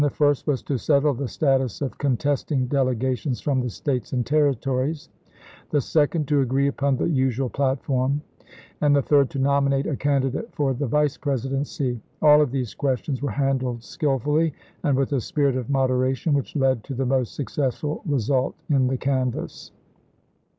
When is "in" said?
18.71-18.87